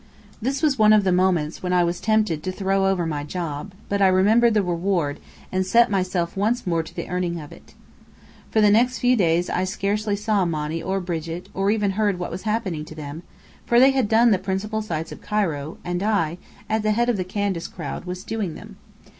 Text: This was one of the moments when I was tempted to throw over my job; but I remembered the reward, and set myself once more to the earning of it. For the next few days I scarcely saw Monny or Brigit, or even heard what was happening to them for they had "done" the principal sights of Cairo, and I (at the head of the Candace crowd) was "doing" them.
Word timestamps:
This 0.41 0.63
was 0.63 0.79
one 0.79 0.93
of 0.93 1.03
the 1.03 1.11
moments 1.11 1.61
when 1.61 1.73
I 1.73 1.83
was 1.83 2.01
tempted 2.01 2.41
to 2.41 2.51
throw 2.51 2.87
over 2.87 3.05
my 3.05 3.23
job; 3.23 3.71
but 3.87 4.01
I 4.01 4.07
remembered 4.07 4.55
the 4.55 4.63
reward, 4.63 5.19
and 5.51 5.63
set 5.63 5.91
myself 5.91 6.35
once 6.35 6.65
more 6.65 6.81
to 6.81 6.95
the 6.95 7.07
earning 7.07 7.39
of 7.39 7.51
it. 7.51 7.75
For 8.49 8.61
the 8.61 8.71
next 8.71 8.97
few 8.97 9.15
days 9.15 9.47
I 9.47 9.63
scarcely 9.63 10.15
saw 10.15 10.43
Monny 10.43 10.81
or 10.81 10.99
Brigit, 11.01 11.49
or 11.53 11.69
even 11.69 11.91
heard 11.91 12.17
what 12.17 12.31
was 12.31 12.41
happening 12.49 12.83
to 12.85 12.95
them 12.95 13.21
for 13.67 13.79
they 13.79 13.91
had 13.91 14.09
"done" 14.09 14.31
the 14.31 14.39
principal 14.39 14.81
sights 14.81 15.11
of 15.11 15.21
Cairo, 15.21 15.77
and 15.85 16.01
I 16.01 16.39
(at 16.67 16.81
the 16.81 16.93
head 16.93 17.07
of 17.07 17.17
the 17.17 17.23
Candace 17.23 17.67
crowd) 17.67 18.05
was 18.05 18.23
"doing" 18.23 18.55
them. 18.55 18.77